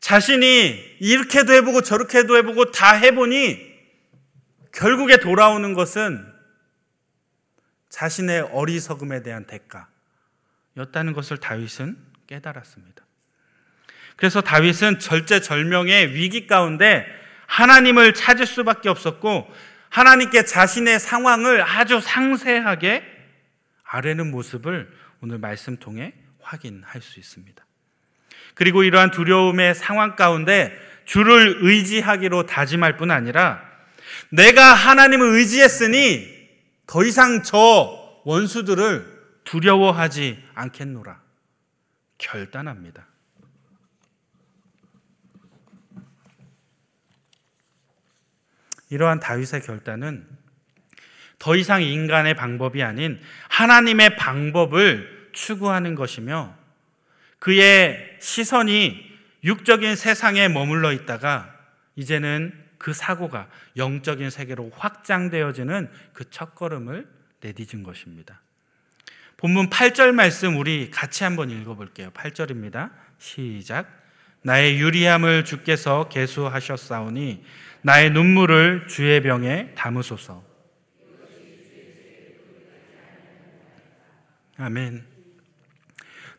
자신이 0.00 0.96
이렇게도 1.00 1.52
해보고 1.52 1.82
저렇게도 1.82 2.36
해보고 2.38 2.70
다 2.70 2.94
해보니 2.94 3.74
결국에 4.72 5.18
돌아오는 5.18 5.74
것은 5.74 6.35
자신의 7.96 8.50
어리석음에 8.52 9.22
대한 9.22 9.46
대가였다는 10.74 11.14
것을 11.14 11.38
다윗은 11.38 11.96
깨달았습니다. 12.26 13.02
그래서 14.16 14.42
다윗은 14.42 14.98
절제절명의 14.98 16.14
위기 16.14 16.46
가운데 16.46 17.06
하나님을 17.46 18.12
찾을 18.12 18.44
수밖에 18.44 18.90
없었고 18.90 19.50
하나님께 19.88 20.44
자신의 20.44 21.00
상황을 21.00 21.62
아주 21.62 21.98
상세하게 22.02 23.02
아뢰는 23.84 24.30
모습을 24.30 24.92
오늘 25.22 25.38
말씀 25.38 25.78
통해 25.78 26.12
확인할 26.40 27.00
수 27.00 27.18
있습니다. 27.18 27.64
그리고 28.54 28.84
이러한 28.84 29.10
두려움의 29.10 29.74
상황 29.74 30.16
가운데 30.16 30.78
주를 31.06 31.60
의지하기로 31.62 32.44
다짐할 32.44 32.98
뿐 32.98 33.10
아니라 33.10 33.62
내가 34.28 34.74
하나님을 34.74 35.28
의지했으니 35.28 36.35
더 36.86 37.04
이상 37.04 37.42
저 37.42 38.20
원수들을 38.24 39.40
두려워하지 39.44 40.42
않겠노라. 40.54 41.20
결단합니다. 42.18 43.06
이러한 48.88 49.20
다윗의 49.20 49.62
결단은 49.62 50.26
더 51.38 51.56
이상 51.56 51.82
인간의 51.82 52.34
방법이 52.34 52.82
아닌 52.82 53.20
하나님의 53.48 54.16
방법을 54.16 55.30
추구하는 55.32 55.94
것이며 55.94 56.54
그의 57.38 58.16
시선이 58.20 59.04
육적인 59.44 59.96
세상에 59.96 60.48
머물러 60.48 60.92
있다가 60.92 61.54
이제는 61.94 62.65
그 62.78 62.92
사고가 62.92 63.48
영적인 63.76 64.30
세계로 64.30 64.70
확장되어지는 64.74 65.90
그 66.12 66.28
첫걸음을 66.30 67.08
내디딘 67.40 67.82
것입니다. 67.82 68.40
본문 69.36 69.68
8절 69.68 70.12
말씀 70.12 70.56
우리 70.56 70.90
같이 70.90 71.24
한번 71.24 71.50
읽어볼게요. 71.50 72.10
8절입니다. 72.10 72.90
시작. 73.18 73.86
나의 74.42 74.78
유리함을 74.78 75.44
주께서 75.44 76.08
계수하셨사오니 76.08 77.44
나의 77.82 78.10
눈물을 78.10 78.88
주의 78.88 79.20
병에 79.22 79.74
담으소서. 79.74 80.42
아멘. 84.58 85.04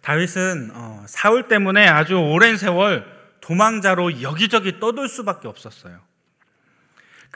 다윗은 0.01 0.71
어, 0.73 1.05
사울 1.07 1.47
때문에 1.47 1.87
아주 1.87 2.15
오랜 2.15 2.57
세월 2.57 3.05
도망자로 3.41 4.21
여기저기 4.21 4.79
떠돌 4.79 5.07
수밖에 5.07 5.47
없었어요. 5.47 6.06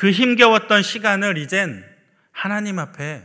그 0.02 0.10
힘겨웠던 0.10 0.82
시간을 0.82 1.38
이젠 1.38 1.86
하나님 2.32 2.80
앞에 2.80 3.22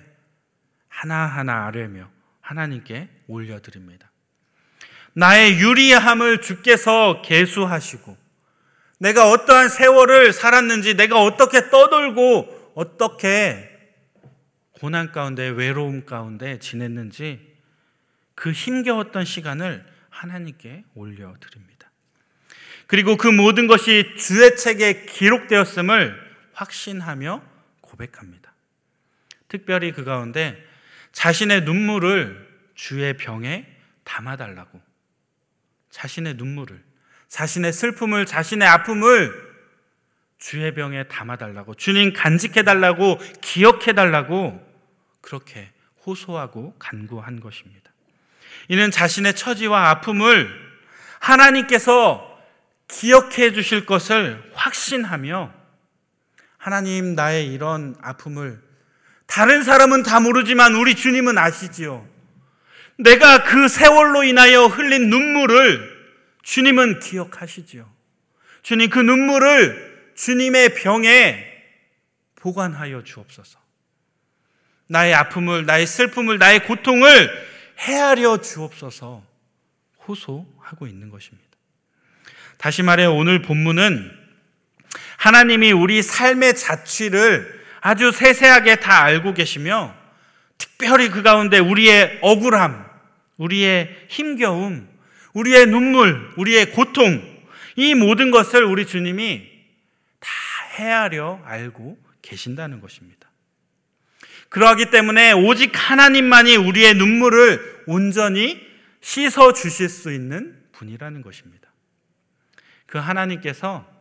하나하나 0.89 1.65
아뢰며 1.65 2.11
하나님께 2.43 3.09
올려드립니다. 3.29 4.11
나의 5.15 5.59
유리함을 5.59 6.43
주께서 6.43 7.23
계수하시고 7.23 8.15
내가 8.99 9.31
어떠한 9.31 9.71
세월을 9.71 10.35
살았는지 10.35 10.99
내가 10.99 11.23
어떻게 11.23 11.71
떠돌고 11.71 12.73
어떻게 12.75 13.71
고난 14.73 15.13
가운데 15.13 15.49
외로움 15.49 16.05
가운데 16.05 16.59
지냈는지 16.59 17.57
그 18.35 18.53
힘겨웠던 18.53 19.25
시간을 19.25 19.83
하나님께 20.11 20.85
올려드립니다. 20.95 21.91
그리고 22.87 23.17
그 23.17 23.29
모든 23.29 23.67
것이 23.67 24.15
주의 24.19 24.55
책에 24.59 25.07
기록되었음을 25.07 26.26
확신하며 26.57 27.43
고백합니다. 27.83 28.53
특별히 29.49 29.93
그 29.93 30.05
가운데 30.05 30.63
자신의 31.13 31.63
눈물을 31.63 32.47
주의 32.75 33.17
병에 33.17 33.67
담아달라고 34.05 34.81
자신의 35.91 36.35
눈물을 36.35 36.83
자신의 37.29 37.73
슬픔을 37.73 38.27
자신의 38.27 38.67
아픔을 38.67 39.47
주의 40.39 40.73
병에 40.75 41.05
담아달라고 41.05 41.75
주님 41.75 42.13
간직해달라고 42.13 43.19
기억해달라고 43.41 44.65
그렇게 45.21 45.71
호소하고 46.05 46.77
간구한 46.79 47.41
것입니다. 47.41 47.91
이는 48.69 48.91
자신의 48.91 49.35
처지와 49.35 49.91
아픔을 49.91 50.49
하나님께서 51.21 52.41
기억해 52.89 53.53
주실 53.53 53.87
것을 53.87 54.51
확신하며 54.55 55.66
하나님 56.67 57.15
나의 57.15 57.53
이런 57.53 57.95
아픔을 58.03 58.61
다른 59.27 59.63
사람은 59.63 60.03
다 60.03 60.19
모르지만 60.19 60.75
우리 60.75 60.97
주님은 60.97 61.39
아시지요. 61.39 62.05
내가 62.99 63.45
그 63.45 63.69
세월로 63.69 64.25
인하여 64.25 64.67
흘린 64.67 65.09
눈물을 65.09 66.17
주님은 66.43 66.99
기억하시지요. 66.99 67.89
주님 68.63 68.91
그 68.91 68.99
눈물을 68.99 70.13
주님의 70.17 70.75
병에 70.75 71.47
보관하여 72.35 73.05
주옵소서. 73.05 73.61
나의 74.89 75.15
아픔을, 75.15 75.67
나의 75.67 75.87
슬픔을, 75.87 76.39
나의 76.39 76.65
고통을 76.65 77.31
헤아려 77.79 78.41
주옵소서 78.41 79.25
호소하고 80.09 80.89
있는 80.89 81.11
것입니다. 81.11 81.49
다시 82.59 82.83
말해 82.83 83.05
오늘 83.05 83.41
본문은 83.43 84.26
하나님이 85.27 85.73
우리 85.73 86.03
삶의 86.03 86.55
자취를 86.55 87.65
아주 87.81 88.13
세세하게 88.13 88.77
다 88.77 89.03
알고 89.03 89.35
계시며 89.35 89.93
특별히 90.57 91.09
그 91.09 91.23
가운데 91.23 91.59
우리의 91.59 92.21
억울함, 92.23 92.87
우리의 93.37 94.07
힘겨움, 94.09 94.89
우리의 95.33 95.67
눈물, 95.67 96.33
우리의 96.37 96.71
고통, 96.71 97.21
이 97.75 97.97
모든 97.97 98.31
것을 98.31 98.63
우리 98.63 98.87
주님이 98.87 99.43
다 100.21 100.29
헤아려 100.79 101.41
알고 101.45 101.99
계신다는 102.23 102.81
것입니다. 102.81 103.29
그러하기 104.49 104.91
때문에 104.91 105.33
오직 105.33 105.73
하나님만이 105.75 106.55
우리의 106.55 106.95
눈물을 106.95 107.83
온전히 107.89 108.65
씻어 109.01 109.53
주실 109.53 109.89
수 109.89 110.13
있는 110.13 110.57
분이라는 110.71 111.23
것입니다. 111.23 111.69
그 112.87 112.99
하나님께서 112.99 113.96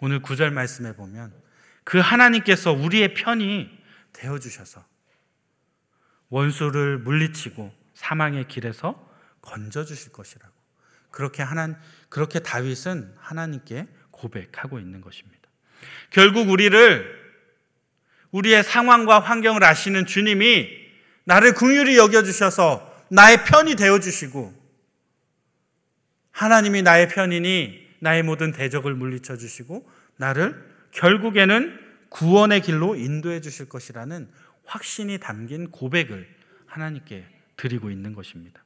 오늘 0.00 0.20
구절 0.20 0.50
말씀에 0.50 0.94
보면 0.94 1.32
그 1.84 1.98
하나님께서 1.98 2.72
우리의 2.72 3.14
편이 3.14 3.70
되어 4.12 4.38
주셔서 4.38 4.84
원수를 6.28 6.98
물리치고 6.98 7.72
사망의 7.94 8.48
길에서 8.48 9.08
건져 9.40 9.84
주실 9.84 10.12
것이라고. 10.12 10.52
그렇게 11.10 11.42
하나 11.42 11.78
그렇게 12.08 12.40
다윗은 12.40 13.14
하나님께 13.18 13.86
고백하고 14.10 14.78
있는 14.78 15.00
것입니다. 15.00 15.48
결국 16.10 16.50
우리를 16.50 17.26
우리의 18.32 18.62
상황과 18.64 19.20
환경을 19.20 19.64
아시는 19.64 20.06
주님이 20.06 20.68
나를 21.24 21.54
긍휼히 21.54 21.96
여겨 21.96 22.22
주셔서 22.22 22.92
나의 23.08 23.44
편이 23.44 23.76
되어 23.76 24.00
주시고 24.00 24.54
하나님이 26.32 26.82
나의 26.82 27.08
편이니 27.08 27.85
나의 28.00 28.22
모든 28.22 28.52
대적을 28.52 28.94
물리쳐 28.94 29.36
주시고 29.36 29.88
나를 30.16 30.62
결국에는 30.92 31.78
구원의 32.08 32.62
길로 32.62 32.96
인도해 32.96 33.40
주실 33.40 33.68
것이라는 33.68 34.28
확신이 34.64 35.18
담긴 35.18 35.70
고백을 35.70 36.28
하나님께 36.66 37.26
드리고 37.56 37.90
있는 37.90 38.14
것입니다. 38.14 38.62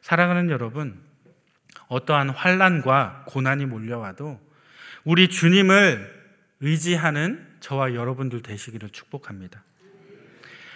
사랑하는 0.00 0.50
여러분, 0.50 1.00
어떠한 1.88 2.30
환란과 2.30 3.24
고난이 3.28 3.66
몰려와도 3.66 4.40
우리 5.04 5.28
주님을 5.28 6.18
의지하는 6.60 7.46
저와 7.60 7.94
여러분들 7.94 8.42
되시기를 8.42 8.90
축복합니다. 8.90 9.62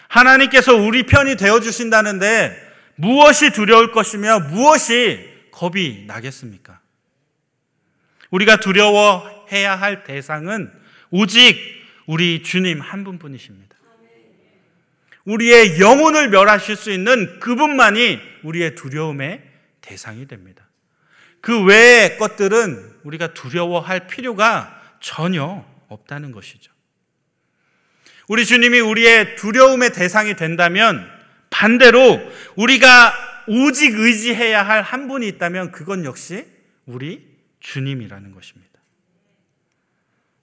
하나님께서 0.09 0.75
우리 0.75 1.07
편이 1.07 1.37
되어 1.37 1.61
주신다는데 1.61 2.73
무엇이 2.97 3.51
두려울 3.53 3.93
것이며 3.93 4.41
무엇이 4.41 5.49
겁이 5.51 6.05
나겠습니까? 6.07 6.82
우리가 8.33 8.57
두려워해야 8.57 9.77
할 9.77 10.05
대상은 10.05 10.73
오직 11.11 11.57
우리 12.07 12.43
주님 12.43 12.81
한 12.81 13.05
분뿐이십니다. 13.05 13.77
우리의 15.25 15.79
영혼을 15.79 16.31
멸하실 16.31 16.75
수 16.75 16.91
있는 16.91 17.39
그분만이 17.39 18.19
우리의 18.43 18.75
두려움의 18.75 19.41
대상이 19.81 20.27
됩니다. 20.27 20.67
그 21.41 21.63
외의 21.65 22.19
것들은 22.19 23.01
우리가 23.05 23.35
두려워할 23.35 24.09
필요가 24.09 24.81
전혀 25.01 25.65
없다는 25.89 26.33
것이죠. 26.33 26.73
우리 28.29 28.47
주님이 28.47 28.81
우리의 28.81 29.37
두려움의 29.37 29.93
대상이 29.93 30.35
된다면 30.35 31.09
반대로 31.51 32.21
우리가 32.57 33.13
오직 33.47 33.95
의지해야 33.95 34.63
할 34.67 34.83
한 34.83 35.09
분이 35.09 35.27
있다면 35.29 35.73
그건 35.73 36.05
역시 36.05 36.47
우리 36.87 37.32
주님이라는 37.63 38.33
것입니다. 38.33 38.71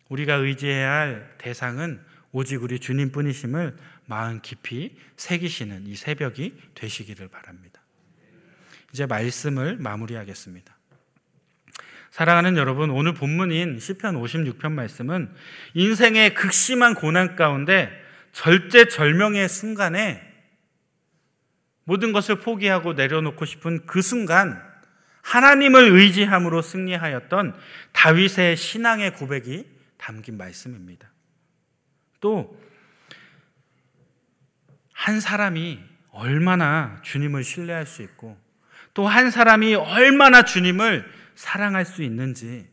우리가 0.08 0.36
의지해야 0.36 0.92
할 0.92 1.36
대상은 1.38 2.02
오직 2.32 2.64
우리 2.64 2.80
주님뿐이심을 2.80 3.78
마음 4.06 4.42
깊이 4.42 4.96
새기시는 5.18 5.86
이 5.86 5.96
새벽이 5.96 6.56
되시기를 6.76 7.28
바랍니다. 7.28 7.82
이제 8.92 9.06
말씀을 9.06 9.78
마무리하겠습니다. 9.78 10.76
사랑하는 12.12 12.58
여러분, 12.58 12.90
오늘 12.90 13.14
본문인 13.14 13.80
시편 13.80 14.16
56편 14.16 14.72
말씀은 14.72 15.32
인생의 15.76 16.34
극심한 16.34 16.96
고난 16.96 17.36
가운데 17.36 17.92
절제절명의 18.32 19.48
순간에 19.48 20.24
모든 21.84 22.12
것을 22.12 22.40
포기하고 22.40 22.94
내려놓고 22.94 23.46
싶은 23.46 23.86
그 23.86 24.02
순간 24.02 24.69
하나님을 25.30 25.92
의지함으로 25.92 26.62
승리하였던 26.62 27.56
다윗의 27.94 28.58
신앙의 28.58 29.14
고백이 29.14 29.66
담긴 29.98 30.38
말씀입니다. 30.38 31.10
또 32.20 32.70
한 35.00 35.22
사람이 35.22 35.80
얼마나 36.12 37.00
주님을 37.04 37.46
신뢰할 37.46 37.86
수 37.86 38.02
있고 38.02 38.38
또 38.94 39.08
한 39.08 39.32
사람이 39.32 39.76
얼마나 39.76 40.44
주님을 40.44 41.10
사랑할 41.36 41.86
수 41.86 42.04
있는지 42.04 42.68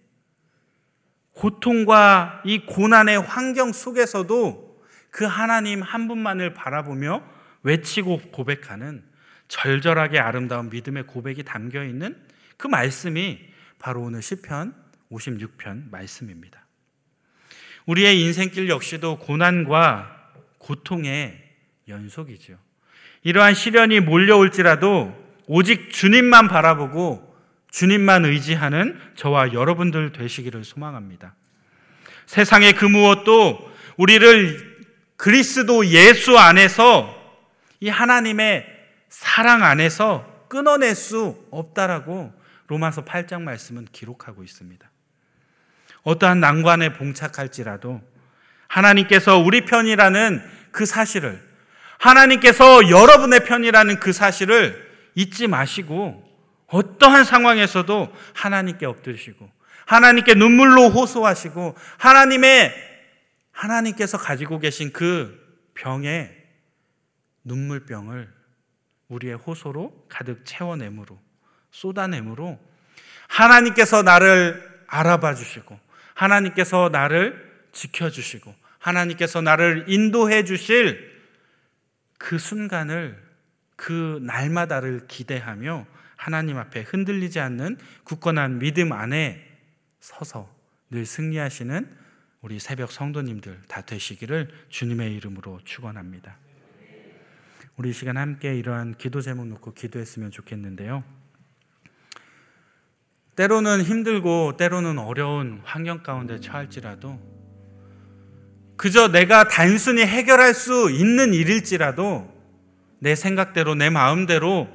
고통과 1.35 2.43
이 2.45 2.67
고난의 2.67 3.21
환경 3.21 3.73
속에서도 3.73 4.83
그 5.13 5.25
하나님 5.25 5.83
한 5.83 6.09
분만을 6.09 6.53
바라보며 6.53 7.23
외치고 7.63 8.21
고백하는 8.33 9.05
절절하게 9.47 10.19
아름다운 10.19 10.69
믿음의 10.69 11.05
고백이 11.07 11.45
담겨 11.45 11.85
있는 11.85 12.21
그 12.57 12.67
말씀이 12.67 13.39
바로 13.79 14.03
오늘 14.03 14.23
시편 14.23 14.75
56편 15.11 15.91
말씀입니다. 15.91 16.67
우리의 17.87 18.21
인생길 18.21 18.69
역시도 18.69 19.19
고난과 19.19 20.33
고통의 20.59 21.43
연속이죠. 21.89 22.59
이러한 23.23 23.55
시련이 23.55 24.01
몰려올지라도 24.01 25.15
오직 25.47 25.91
주님만 25.91 26.49
바라보고 26.49 27.37
주님만 27.71 28.25
의지하는 28.25 28.99
저와 29.15 29.53
여러분들 29.53 30.13
되시기를 30.13 30.65
소망합니다. 30.65 31.35
세상의 32.27 32.73
그 32.75 32.85
무엇도 32.85 33.73
우리를 33.97 34.77
그리스도 35.17 35.87
예수 35.87 36.39
안에서 36.39 37.15
이 37.81 37.89
하나님의 37.89 38.67
사랑 39.09 39.63
안에서 39.63 40.47
끊어낼 40.49 40.95
수 40.95 41.47
없다라고 41.51 42.33
로마서 42.69 43.05
8장 43.05 43.43
말씀은 43.43 43.87
기록하고 43.93 44.43
있습니다. 44.43 44.91
어떠한 46.03 46.41
난관에 46.41 46.93
봉착할지라도 46.93 48.01
하나님께서 48.69 49.39
우리 49.39 49.65
편이라는 49.65 50.43
그 50.71 50.87
사실을 50.87 51.43
하나님께서 51.99 52.89
여러분의 52.91 53.45
편이라는 53.45 54.01
그 54.01 54.13
사실을 54.13 54.87
잊지 55.15 55.47
마시고 55.47 56.23
어떠한 56.67 57.25
상황에서도 57.25 58.13
하나님께 58.35 58.87
엎드리시고 58.87 59.51
하나님께 59.87 60.35
눈물로 60.35 60.91
호소하시고 60.91 61.77
하나님의 61.99 62.75
하나님께서 63.53 64.19
가지고 64.19 64.59
계신 64.59 64.93
그 64.93 65.43
병에 65.75 66.31
눈물병을 67.45 68.33
우리의 69.09 69.35
호소로 69.35 70.07
가득 70.09 70.45
채워내므로 70.45 71.19
쏟아내므로 71.77 72.59
하나님께서 73.29 74.03
나를 74.03 74.63
알아봐 74.87 75.35
주시고 75.35 75.79
하나님께서 76.15 76.89
나를 76.91 77.67
지켜 77.73 78.09
주시고 78.09 78.55
하나님께서 78.79 79.43
나를 79.43 79.85
인도해 79.89 80.45
주실 80.45 81.15
그 82.17 82.39
순간을 82.39 83.23
그 83.77 84.21
날마다를 84.23 85.07
기대하며 85.07 85.87
하나님 86.17 86.57
앞에 86.57 86.81
흔들리지 86.81 87.41
않는 87.41 87.77
굳건한 88.05 88.59
믿음 88.59 88.93
안에 88.93 89.47
서서 90.01 90.51
늘 90.91 91.05
승리하시는 91.05 91.95
우리 92.41 92.59
새벽 92.59 92.91
성도님들 92.91 93.61
다 93.69 93.83
되시기를 93.83 94.49
주님의 94.71 95.15
이름으로 95.17 95.61
축원합니다. 95.65 96.39
우리 97.77 97.93
시간 97.93 98.17
함께 98.17 98.57
이러한 98.57 98.95
기도 98.97 99.21
제목 99.21 99.47
놓고 99.47 99.75
기도했으면 99.75 100.31
좋겠는데요. 100.31 101.05
때로는 103.37 103.83
힘들고 103.83 104.57
때로는 104.57 104.99
어려운 104.99 105.61
환경 105.65 106.03
가운데 106.03 106.41
처할지라도 106.41 107.19
그저 108.77 109.09
내가 109.09 109.45
단순히 109.49 110.03
해결할 110.03 110.55
수 110.55 110.91
있는 110.91 111.33
일일지라도 111.35 112.31
내 112.99 113.15
생각대로 113.15 113.75
내 113.75 113.91
마음대로 113.91 114.69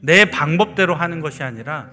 내 0.00 0.30
방법대로 0.30 0.94
하는 0.94 1.20
것이 1.20 1.42
아니라 1.42 1.90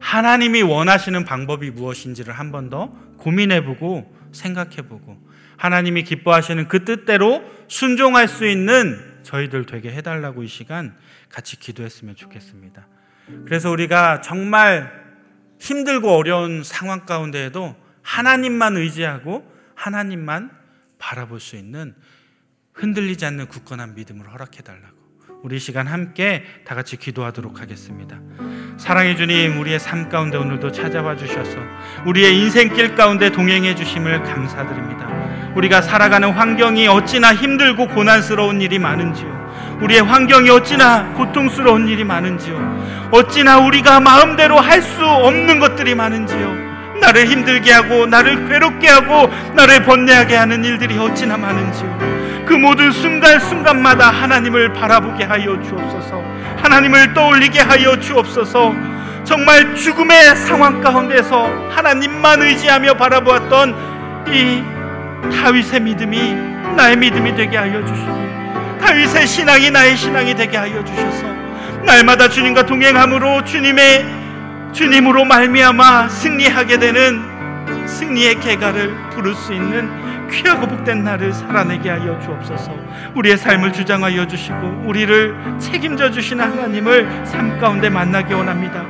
하나님이 0.00 0.62
원하시는 0.62 1.24
방법이 1.24 1.70
무엇인지를 1.70 2.32
한 2.32 2.50
번 2.52 2.70
더 2.70 2.88
고민해보고 3.18 4.16
생각해보고 4.32 5.18
하나님이 5.56 6.04
기뻐하시는 6.04 6.68
그 6.68 6.84
뜻대로 6.84 7.42
순종할 7.68 8.28
수 8.28 8.46
있는 8.46 8.98
저희들 9.24 9.66
되게 9.66 9.92
해달라고 9.92 10.42
이 10.42 10.48
시간 10.48 10.96
같이 11.28 11.58
기도했으면 11.58 12.16
좋겠습니다. 12.16 12.86
그래서 13.44 13.70
우리가 13.70 14.22
정말 14.22 14.99
힘들고 15.60 16.16
어려운 16.16 16.64
상황 16.64 17.06
가운데에도 17.06 17.76
하나님만 18.02 18.76
의지하고 18.76 19.44
하나님만 19.74 20.50
바라볼 20.98 21.38
수 21.38 21.56
있는 21.56 21.94
흔들리지 22.72 23.24
않는 23.26 23.46
굳건한 23.48 23.94
믿음을 23.94 24.30
허락해 24.32 24.62
달라고. 24.62 24.98
우리 25.42 25.58
시간 25.58 25.86
함께 25.86 26.44
다 26.66 26.74
같이 26.74 26.96
기도하도록 26.96 27.60
하겠습니다. 27.60 28.18
사랑해 28.76 29.16
주님, 29.16 29.58
우리의 29.58 29.78
삶 29.78 30.08
가운데 30.08 30.36
오늘도 30.36 30.72
찾아와 30.72 31.16
주셔서 31.16 31.58
우리의 32.06 32.38
인생길 32.38 32.94
가운데 32.94 33.30
동행해 33.30 33.74
주심을 33.74 34.22
감사드립니다. 34.22 35.08
우리가 35.56 35.80
살아가는 35.80 36.30
환경이 36.30 36.88
어찌나 36.88 37.34
힘들고 37.34 37.88
고난스러운 37.88 38.60
일이 38.60 38.78
많은지요. 38.78 39.39
우리의 39.80 40.02
환경이 40.02 40.50
어찌나 40.50 41.04
고통스러운 41.14 41.88
일이 41.88 42.04
많은지요. 42.04 43.08
어찌나 43.10 43.58
우리가 43.58 44.00
마음대로 44.00 44.58
할 44.58 44.80
수 44.82 45.04
없는 45.04 45.58
것들이 45.60 45.94
많은지요. 45.94 46.70
나를 47.00 47.26
힘들게 47.26 47.72
하고 47.72 48.06
나를 48.06 48.48
괴롭게 48.48 48.88
하고 48.88 49.30
나를 49.54 49.84
번뇌하게 49.84 50.36
하는 50.36 50.64
일들이 50.64 50.98
어찌나 50.98 51.36
많은지요. 51.36 52.44
그 52.46 52.54
모든 52.54 52.90
순간순간마다 52.90 54.10
하나님을 54.10 54.72
바라보게 54.72 55.24
하여 55.24 55.60
주옵소서. 55.62 56.22
하나님을 56.62 57.14
떠올리게 57.14 57.60
하여 57.60 57.98
주옵소서. 57.98 58.74
정말 59.24 59.74
죽음의 59.76 60.36
상황 60.36 60.80
가운데서 60.80 61.48
하나님만 61.70 62.42
의지하며 62.42 62.94
바라보았던 62.94 64.24
이 64.28 64.62
다윗의 65.30 65.80
믿음이 65.80 66.34
나의 66.76 66.96
믿음이 66.96 67.34
되게 67.34 67.56
하여 67.56 67.84
주시고 67.84 68.39
다윗의 68.80 69.26
신앙이 69.26 69.70
나의 69.70 69.96
신앙이 69.96 70.34
되게 70.34 70.56
하여 70.56 70.84
주셔서 70.84 71.26
날마다 71.84 72.28
주님과 72.28 72.66
동행함으로 72.66 73.44
주님의 73.44 74.20
주님으로 74.72 75.24
말미암아 75.24 76.08
승리하게 76.08 76.78
되는 76.78 77.22
승리의 77.86 78.40
계가를 78.40 78.94
부를 79.10 79.34
수 79.34 79.52
있는 79.52 80.28
귀하고 80.30 80.66
복된 80.66 81.02
날을 81.02 81.32
살아내게 81.32 81.90
하여 81.90 82.18
주옵소서. 82.20 82.72
우리의 83.14 83.36
삶을 83.36 83.72
주장하여 83.72 84.26
주시고 84.28 84.84
우리를 84.86 85.34
책임져 85.58 86.10
주시는 86.10 86.44
하나님을 86.44 87.22
삶 87.24 87.58
가운데 87.58 87.90
만나기 87.90 88.32
원합니다. 88.32 88.84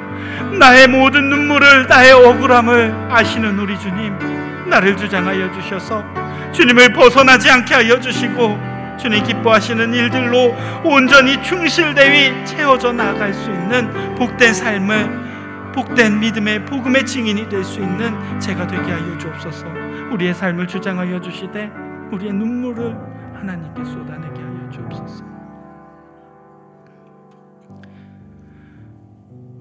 나의 0.59 0.89
모든 0.89 1.31
눈물을 1.31 1.87
나의 1.87 2.13
억울함을 2.13 3.09
아시는 3.11 3.59
우리 3.59 3.79
주님 3.79 4.69
나를 4.69 4.97
주장하여 4.97 5.51
주셔서 5.53 6.05
주님을 6.53 6.93
벗어나지 6.93 7.51
않게 7.51 7.75
하여 7.75 7.99
주시고 7.99 8.70
주님 9.01 9.25
기뻐하시는 9.25 9.95
일들로 9.95 10.55
온전히 10.85 11.43
충실되이 11.43 12.45
채워져 12.45 12.93
나갈 12.93 13.33
수 13.33 13.51
있는 13.51 14.15
복된 14.15 14.53
삶을 14.55 15.73
복된 15.75 16.21
믿음의 16.21 16.67
복음의 16.67 17.07
증인이 17.07 17.49
될 17.49 17.65
수 17.65 17.81
있는 17.81 18.41
제가 18.41 18.67
되게 18.67 18.91
하여 18.91 19.19
주옵소서. 19.19 19.67
우리의 20.13 20.35
삶을 20.35 20.67
주장하여 20.67 21.21
주시되 21.21 21.71
우리의 22.13 22.33
눈물을 22.33 22.95
하나님께 23.35 23.85
쏟아내게 23.85 24.41
하여 24.41 24.71
주옵소서. 24.71 25.25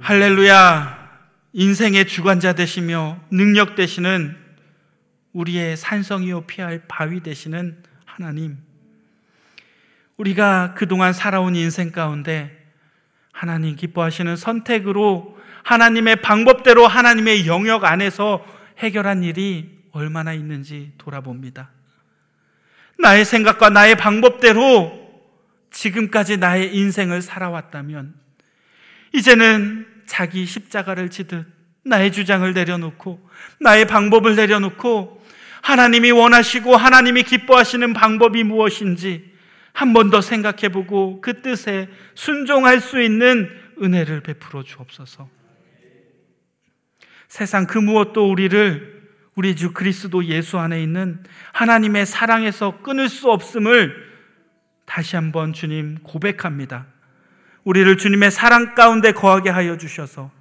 할렐루야. 0.02 1.00
인생의 1.54 2.08
주관자 2.08 2.54
되시며 2.54 3.18
능력 3.32 3.76
되시는 3.76 4.36
우리의 5.34 5.78
산성이요 5.78 6.42
피할 6.42 6.84
바위 6.88 7.22
되시는 7.22 7.84
하나님. 8.06 8.69
우리가 10.20 10.74
그동안 10.76 11.14
살아온 11.14 11.56
인생 11.56 11.92
가운데 11.92 12.56
하나님 13.32 13.78
기뻐하시는 13.78 14.36
선택으로 14.36 15.38
하나님의 15.64 16.22
방법대로 16.22 16.88
하나님의 16.88 17.48
영역 17.48 17.86
안에서 17.86 18.46
해결한 18.80 19.24
일이 19.24 19.80
얼마나 19.92 20.34
있는지 20.34 20.92
돌아봅니다. 20.98 21.70
나의 22.98 23.24
생각과 23.24 23.70
나의 23.70 23.96
방법대로 23.96 25.10
지금까지 25.72 26.38
나의 26.38 26.76
인생을 26.76 27.22
살아왔다면 27.22 28.14
이제는 29.14 29.88
자기 30.06 30.46
십자가를 30.46 31.10
지듯 31.10 31.46
나의 31.84 32.12
주장을 32.12 32.52
내려놓고 32.54 33.26
나의 33.62 33.88
방법을 33.88 34.36
내려놓고 34.36 35.24
하나님이 35.62 36.12
원하시고 36.12 36.76
하나님이 36.76 37.24
기뻐하시는 37.24 37.94
방법이 37.94 38.44
무엇인지 38.44 39.29
한 39.74 39.94
번 39.94 40.10
더 40.10 40.22
생각해 40.22 40.70
보고 40.70 41.22
그 41.22 41.42
뜻에 41.42 41.88
순종할 42.16 42.82
수 42.82 43.02
있는 43.02 43.50
은혜를 43.82 44.22
베풀어 44.22 44.64
주옵소서. 44.64 45.30
세상 47.28 47.68
그 47.68 47.78
무엇도 47.78 48.30
우리를 48.30 49.00
우리 49.36 49.56
주 49.56 49.72
그리스도 49.72 50.26
예수 50.26 50.58
안에 50.60 50.82
있는 50.82 51.24
하나님의 51.54 52.06
사랑에서 52.06 52.82
끊을 52.82 53.08
수 53.08 53.30
없음을 53.30 54.10
다시 54.86 55.16
한번 55.16 55.54
주님 55.54 56.00
고백합니다. 56.04 56.88
우리를 57.64 57.98
주님의 57.98 58.32
사랑 58.32 58.74
가운데 58.76 59.12
거하게 59.12 59.50
하여 59.50 59.78
주셔서 59.78 60.32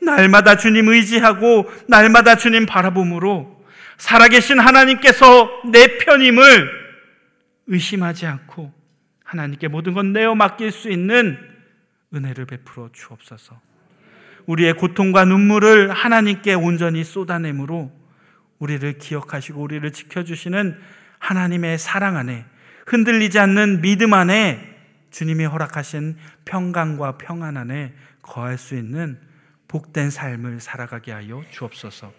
날마다 0.00 0.56
주님 0.56 0.88
의지하고 0.88 1.68
날마다 1.88 2.36
주님 2.36 2.66
바라봄으로 2.66 3.64
살아계신 3.98 4.60
하나님께서 4.60 5.50
내 5.72 5.98
편임을 5.98 6.77
의심하지 7.68 8.26
않고 8.26 8.72
하나님께 9.24 9.68
모든 9.68 9.92
건 9.94 10.12
내어 10.12 10.34
맡길 10.34 10.72
수 10.72 10.90
있는 10.90 11.38
은혜를 12.14 12.46
베풀어 12.46 12.88
주옵소서. 12.92 13.60
우리의 14.46 14.72
고통과 14.74 15.24
눈물을 15.26 15.90
하나님께 15.92 16.54
온전히 16.54 17.04
쏟아내므로 17.04 17.92
우리를 18.58 18.98
기억하시고 18.98 19.60
우리를 19.60 19.92
지켜주시는 19.92 20.78
하나님의 21.18 21.78
사랑 21.78 22.16
안에 22.16 22.46
흔들리지 22.86 23.38
않는 23.38 23.82
믿음 23.82 24.14
안에 24.14 24.76
주님이 25.10 25.44
허락하신 25.44 26.16
평강과 26.46 27.18
평안 27.18 27.58
안에 27.58 27.92
거할 28.22 28.56
수 28.56 28.74
있는 28.74 29.20
복된 29.68 30.10
삶을 30.10 30.60
살아가게 30.60 31.12
하여 31.12 31.42
주옵소서. 31.50 32.12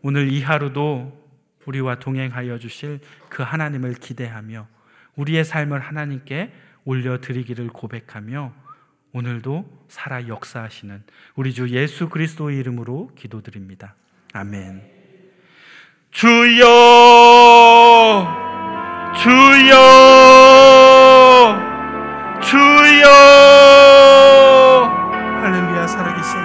오늘 0.00 0.32
이 0.32 0.42
하루도 0.42 1.23
우리와 1.66 1.96
동행하여 1.96 2.58
주실 2.58 3.00
그 3.28 3.42
하나님을 3.42 3.94
기대하며 3.94 4.66
우리의 5.16 5.44
삶을 5.44 5.80
하나님께 5.80 6.52
올려드리기를 6.84 7.68
고백하며 7.68 8.52
오늘도 9.12 9.86
살아 9.88 10.26
역사하시는 10.26 11.02
우리 11.36 11.54
주 11.54 11.68
예수 11.70 12.08
그리스도의 12.08 12.58
이름으로 12.58 13.10
기도드립니다. 13.16 13.94
아멘. 14.32 14.82
주여, 16.10 16.66
주여, 19.14 19.76
주여. 22.40 23.08
할렐루야, 25.42 25.86
살아계신 25.86 26.36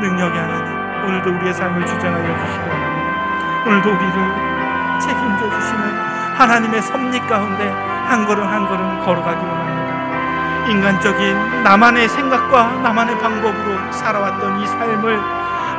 능력의 0.00 0.40
하나님. 0.40 1.06
오늘도 1.08 1.30
우리의 1.36 1.54
삶을 1.54 1.86
주장하여 1.86 2.46
주시기. 2.46 3.68
오늘도 3.68 3.88
우리를 3.88 4.55
책임져 5.00 5.50
주시는 5.50 5.98
하나님의 6.36 6.82
섭리 6.82 7.18
가운데 7.20 7.68
한 8.08 8.26
걸음 8.26 8.46
한 8.46 8.66
걸음 8.68 9.04
걸어가기 9.04 9.44
원합니다. 9.44 10.66
인간적인 10.70 11.62
나만의 11.62 12.08
생각과 12.08 12.80
나만의 12.82 13.18
방법으로 13.18 13.92
살아왔던 13.92 14.60
이 14.60 14.66
삶을 14.66 15.20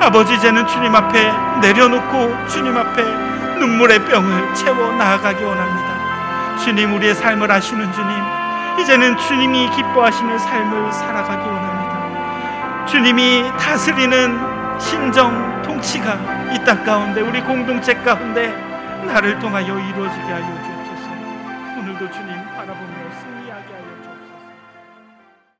아버지 0.02 0.36
이제는 0.36 0.66
주님 0.68 0.96
앞에 0.96 1.32
내려놓고 1.62 2.48
주님 2.48 2.78
앞에 2.78 3.04
눈물의 3.60 4.06
병을 4.06 4.54
채워 4.54 4.92
나아가기 4.94 5.44
원합니다. 5.44 6.58
주님 6.58 6.94
우리의 6.96 7.16
삶을 7.16 7.52
아시는 7.52 7.92
주님 7.92 8.10
이제는 8.80 9.18
주님이 9.18 9.70
기뻐하시는 9.72 10.38
삶을 10.38 10.94
살아가기 10.94 11.48
원합니다. 11.48 12.86
주님이 12.86 13.52
다스리는 13.60 14.80
신정 14.80 15.62
통치가 15.64 16.14
이 16.54 16.64
땅 16.64 16.84
가운데 16.84 17.22
우리 17.22 17.42
공동체 17.42 17.94
가운데 17.96 18.67
나를 19.08 19.40
통하여 19.40 19.80
이루어지게 19.80 20.22
하여 20.22 20.46
주옵소서. 20.64 21.10
오늘도 21.80 22.12
주님 22.12 22.36
바라보며 22.56 22.97